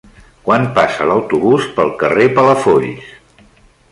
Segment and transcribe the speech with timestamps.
[0.45, 3.13] Quan passa l'autobús pel carrer Palafolls?